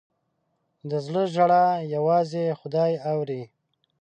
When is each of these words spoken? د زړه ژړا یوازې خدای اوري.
د 0.89 0.91
زړه 1.05 1.23
ژړا 1.33 1.65
یوازې 1.95 2.43
خدای 2.59 2.91
اوري. 3.11 3.43